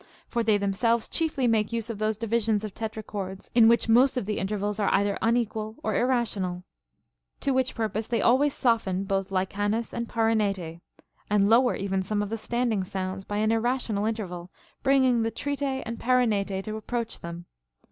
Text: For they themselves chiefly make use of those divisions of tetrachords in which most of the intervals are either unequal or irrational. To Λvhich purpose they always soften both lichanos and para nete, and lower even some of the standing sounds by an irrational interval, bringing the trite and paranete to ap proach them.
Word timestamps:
For 0.27 0.41
they 0.41 0.57
themselves 0.57 1.07
chiefly 1.07 1.45
make 1.45 1.71
use 1.71 1.87
of 1.91 1.99
those 1.99 2.17
divisions 2.17 2.63
of 2.63 2.73
tetrachords 2.73 3.51
in 3.53 3.67
which 3.67 3.87
most 3.87 4.17
of 4.17 4.25
the 4.25 4.39
intervals 4.39 4.79
are 4.79 4.89
either 4.91 5.15
unequal 5.21 5.75
or 5.83 5.93
irrational. 5.93 6.63
To 7.41 7.53
Λvhich 7.53 7.75
purpose 7.75 8.07
they 8.07 8.19
always 8.19 8.55
soften 8.55 9.03
both 9.03 9.29
lichanos 9.29 9.93
and 9.93 10.09
para 10.09 10.33
nete, 10.33 10.79
and 11.29 11.47
lower 11.47 11.75
even 11.75 12.01
some 12.01 12.23
of 12.23 12.29
the 12.31 12.39
standing 12.39 12.83
sounds 12.83 13.23
by 13.23 13.37
an 13.37 13.51
irrational 13.51 14.07
interval, 14.07 14.49
bringing 14.81 15.21
the 15.21 15.29
trite 15.29 15.61
and 15.61 15.99
paranete 15.99 16.63
to 16.63 16.77
ap 16.77 16.87
proach 16.87 17.19
them. 17.19 17.45